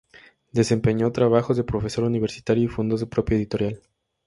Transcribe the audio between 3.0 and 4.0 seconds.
propia editorial.